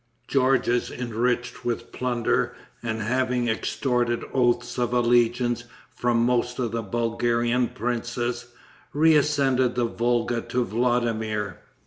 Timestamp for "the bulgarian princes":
6.71-8.47